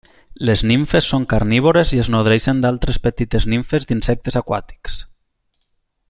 Les 0.49 0.61
nimfes 0.69 1.09
són 1.11 1.25
carnívores 1.33 1.91
i 1.97 2.01
es 2.05 2.09
nodreixen 2.15 2.63
d'altres 2.65 2.99
petites 3.07 3.45
nimfes 3.55 3.85
d'insectes 3.91 4.39
aquàtics. 4.45 4.97